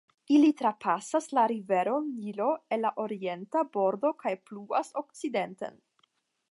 [0.35, 5.81] Ili trapasas la riveron Nilo el la orienta bordo kaj pluas okcidenten.